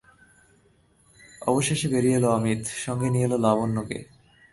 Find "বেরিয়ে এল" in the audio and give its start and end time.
1.93-2.25